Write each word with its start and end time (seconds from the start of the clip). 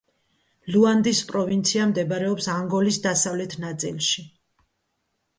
ლუანდის 0.75 1.19
პროვინცია 1.31 1.83
მდებარეობს 1.91 2.47
ანგოლის 2.53 2.97
დასავლეთ 3.03 3.53
ნაწილში. 3.65 4.25